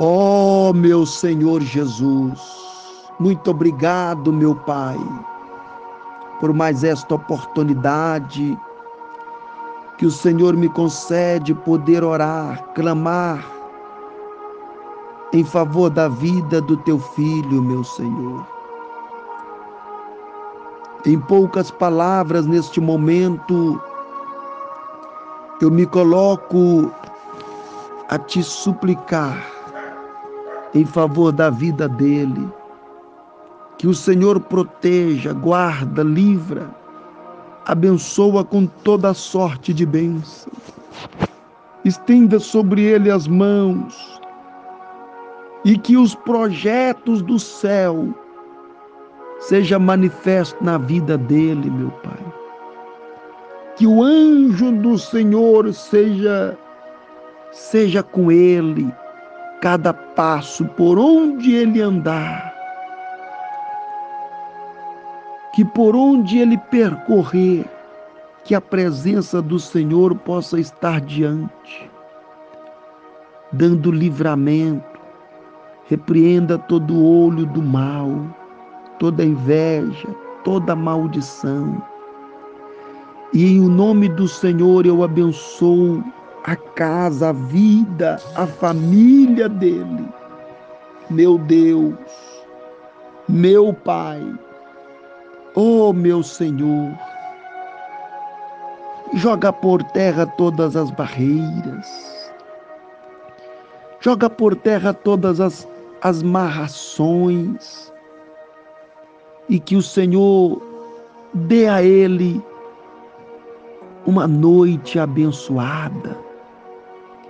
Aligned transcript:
Ó 0.00 0.70
oh, 0.70 0.72
meu 0.72 1.04
Senhor 1.04 1.60
Jesus, 1.60 2.40
muito 3.18 3.50
obrigado, 3.50 4.32
meu 4.32 4.54
Pai, 4.54 4.96
por 6.38 6.54
mais 6.54 6.84
esta 6.84 7.16
oportunidade 7.16 8.56
que 9.96 10.06
o 10.06 10.10
Senhor 10.12 10.56
me 10.56 10.68
concede 10.68 11.52
poder 11.52 12.04
orar, 12.04 12.62
clamar 12.74 13.44
em 15.32 15.42
favor 15.44 15.90
da 15.90 16.06
vida 16.06 16.60
do 16.60 16.76
teu 16.76 17.00
filho, 17.00 17.60
meu 17.60 17.82
Senhor. 17.82 18.46
Em 21.04 21.18
poucas 21.18 21.72
palavras, 21.72 22.46
neste 22.46 22.80
momento, 22.80 23.82
eu 25.60 25.72
me 25.72 25.86
coloco 25.86 26.88
a 28.08 28.16
te 28.16 28.44
suplicar 28.44 29.57
em 30.74 30.84
favor 30.84 31.32
da 31.32 31.50
vida 31.50 31.88
dele. 31.88 32.48
Que 33.78 33.86
o 33.86 33.94
Senhor 33.94 34.40
proteja, 34.40 35.32
guarda, 35.32 36.02
livra, 36.02 36.68
abençoa 37.64 38.44
com 38.44 38.66
toda 38.66 39.14
sorte 39.14 39.72
de 39.72 39.86
bênção. 39.86 40.52
Estenda 41.84 42.40
sobre 42.40 42.82
ele 42.82 43.10
as 43.10 43.28
mãos 43.28 44.20
e 45.64 45.78
que 45.78 45.96
os 45.96 46.14
projetos 46.14 47.22
do 47.22 47.38
céu 47.38 48.12
seja 49.38 49.78
manifesto 49.78 50.62
na 50.62 50.76
vida 50.76 51.16
dele, 51.16 51.70
meu 51.70 51.90
Pai. 51.90 52.18
Que 53.76 53.86
o 53.86 54.02
anjo 54.02 54.72
do 54.72 54.98
Senhor 54.98 55.72
seja 55.72 56.58
seja 57.52 58.02
com 58.02 58.30
ele 58.30 58.92
cada 59.60 59.92
passo 59.92 60.64
por 60.64 60.98
onde 60.98 61.54
ele 61.54 61.80
andar, 61.80 62.54
que 65.54 65.64
por 65.64 65.96
onde 65.96 66.38
ele 66.38 66.56
percorrer, 66.56 67.64
que 68.44 68.54
a 68.54 68.60
presença 68.60 69.42
do 69.42 69.58
Senhor 69.58 70.14
possa 70.14 70.60
estar 70.60 71.00
diante, 71.00 71.90
dando 73.52 73.90
livramento, 73.90 75.00
repreenda 75.86 76.56
todo 76.56 77.04
olho 77.04 77.44
do 77.46 77.62
mal, 77.62 78.08
toda 78.98 79.24
inveja, 79.24 80.08
toda 80.44 80.76
maldição. 80.76 81.82
E 83.34 83.56
em 83.56 83.60
o 83.60 83.68
nome 83.68 84.08
do 84.08 84.28
Senhor 84.28 84.86
eu 84.86 85.02
abençoo 85.02 86.02
a 86.44 86.56
casa, 86.56 87.30
a 87.30 87.32
vida, 87.32 88.20
a 88.34 88.46
família 88.46 89.48
dele. 89.48 90.08
Meu 91.10 91.38
Deus, 91.38 91.94
meu 93.28 93.72
Pai, 93.72 94.22
oh 95.54 95.92
meu 95.92 96.22
Senhor, 96.22 96.92
joga 99.14 99.52
por 99.52 99.82
terra 99.82 100.26
todas 100.26 100.76
as 100.76 100.90
barreiras, 100.90 102.30
joga 104.00 104.28
por 104.28 104.54
terra 104.54 104.92
todas 104.92 105.40
as, 105.40 105.66
as 106.02 106.22
marrações, 106.22 107.92
e 109.48 109.58
que 109.58 109.76
o 109.76 109.82
Senhor 109.82 110.60
dê 111.32 111.66
a 111.66 111.82
ele 111.82 112.42
uma 114.04 114.26
noite 114.26 114.98
abençoada 114.98 116.27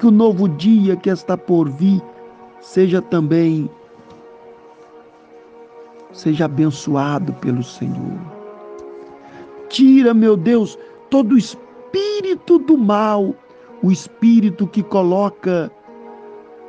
que 0.00 0.06
o 0.06 0.10
novo 0.10 0.48
dia 0.48 0.96
que 0.96 1.10
está 1.10 1.36
por 1.36 1.68
vir 1.68 2.02
seja 2.58 3.02
também 3.02 3.68
seja 6.10 6.46
abençoado 6.46 7.34
pelo 7.34 7.62
Senhor. 7.62 8.18
Tira, 9.68 10.14
meu 10.14 10.38
Deus, 10.38 10.78
todo 11.10 11.32
o 11.32 11.38
espírito 11.38 12.58
do 12.58 12.78
mal, 12.78 13.34
o 13.82 13.92
espírito 13.92 14.66
que 14.66 14.82
coloca 14.82 15.70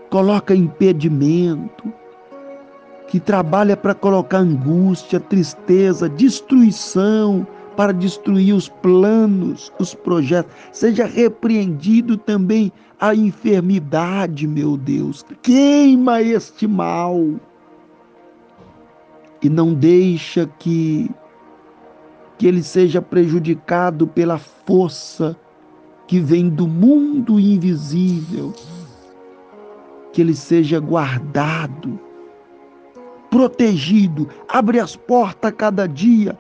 coloca 0.10 0.54
impedimento, 0.54 1.92
que 3.08 3.18
trabalha 3.18 3.78
para 3.78 3.96
colocar 3.96 4.40
angústia, 4.40 5.22
tristeza, 5.22 6.10
destruição, 6.10 7.48
para 7.76 7.94
destruir 7.94 8.54
os 8.54 8.68
planos, 8.68 9.72
os 9.80 9.94
projetos. 9.94 10.54
Seja 10.72 11.06
repreendido 11.06 12.18
também 12.18 12.72
a 13.00 13.16
enfermidade, 13.16 14.48
meu 14.48 14.78
Deus. 14.78 15.26
Queima 15.42 16.22
este 16.22 16.68
mal. 16.68 17.20
E 19.42 19.50
não 19.50 19.74
deixa 19.74 20.50
que 20.60 21.10
que 22.38 22.48
ele 22.48 22.64
seja 22.64 23.00
prejudicado 23.00 24.08
pela 24.08 24.40
força 24.40 25.38
que 26.08 26.20
vem 26.20 26.50
do 26.50 26.68
mundo 26.68 27.40
invisível. 27.40 28.52
Que 30.12 30.22
ele 30.22 30.34
seja 30.34 30.80
guardado, 30.80 32.00
protegido, 33.30 34.28
abre 34.50 34.80
as 34.80 34.96
portas 34.96 35.54
cada 35.56 35.88
dia 35.88 36.36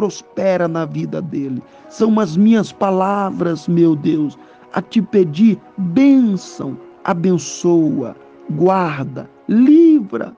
prospera 0.00 0.66
na 0.66 0.86
vida 0.86 1.20
dele. 1.20 1.62
São 1.90 2.18
as 2.18 2.34
minhas 2.34 2.72
palavras, 2.72 3.68
meu 3.68 3.94
Deus, 3.94 4.38
a 4.72 4.80
te 4.80 5.02
pedir 5.02 5.60
bênção, 5.76 6.78
abençoa, 7.04 8.16
guarda, 8.48 9.28
livra 9.46 10.34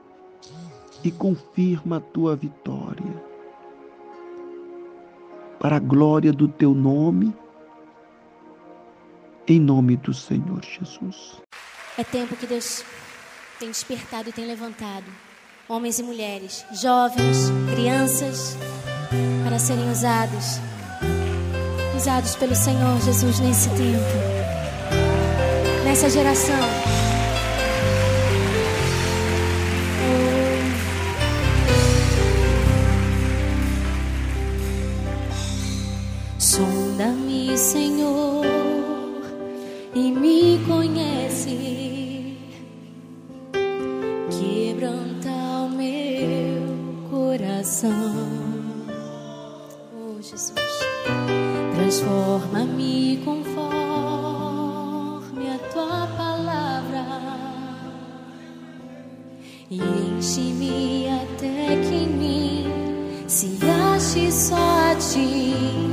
e 1.01 1.09
confirma 1.09 1.95
a 1.95 2.01
tua 2.01 2.35
vitória. 2.35 3.23
Para 5.61 5.77
a 5.77 5.79
glória 5.79 6.33
do 6.33 6.49
teu 6.49 6.73
nome, 6.73 7.33
em 9.47 9.61
nome 9.61 9.95
do 9.95 10.13
Senhor 10.13 10.61
Jesus. 10.61 11.41
É 11.97 12.03
tempo 12.03 12.35
que 12.35 12.45
Deus 12.45 12.83
tem 13.59 13.69
despertado 13.69 14.27
e 14.27 14.33
tem 14.33 14.45
levantado 14.45 15.05
homens 15.69 15.99
e 15.99 16.03
mulheres, 16.03 16.65
jovens, 16.73 17.49
crianças 17.73 18.57
para 19.43 19.59
serem 19.59 19.89
usados, 19.91 20.59
usados 21.95 22.35
pelo 22.35 22.55
Senhor 22.55 22.99
Jesus 23.01 23.39
nesse 23.39 23.69
tempo, 23.69 23.99
nessa 25.83 26.09
geração. 26.09 26.55
Sonda-me, 36.37 37.57
Senhor, 37.57 38.45
e 39.95 40.11
me 40.11 40.59
conhece. 40.67 41.82
E 59.69 59.77
enche-me 59.77 61.07
até 61.09 61.75
que 61.77 61.95
em 61.95 62.07
mim 62.07 62.65
se 63.27 63.59
ache 63.95 64.31
só 64.31 64.55
a 64.55 64.95
ti. 64.95 65.92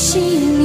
心。 0.00 0.59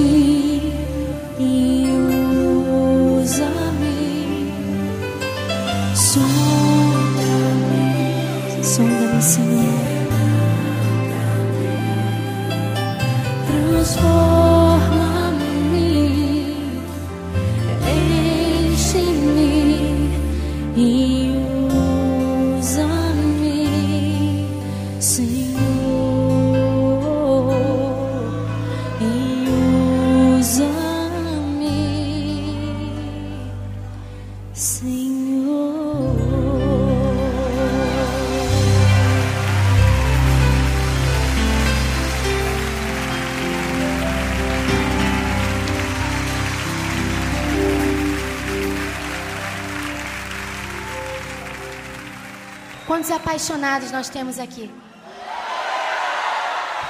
Quantos 52.88 53.12
apaixonados 53.12 53.92
nós 53.92 54.08
temos 54.08 54.40
aqui? 54.40 54.74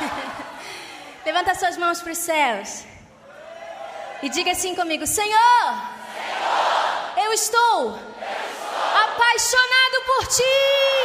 Levanta 1.26 1.56
suas 1.56 1.78
mãos 1.78 2.00
para 2.00 2.12
os 2.12 2.20
céus. 2.20 2.84
E 4.22 4.30
diga 4.30 4.52
assim 4.52 4.76
comigo: 4.76 5.08
Senhor, 5.08 5.26
Senhor 5.34 5.95
eu, 7.26 7.34
estou 7.34 7.34
eu 7.34 7.34
estou 7.34 8.00
apaixonado 9.04 10.02
por 10.06 10.28
ti. 10.28 11.05